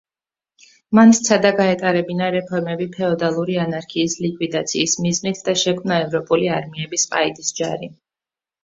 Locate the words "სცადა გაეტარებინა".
1.17-2.31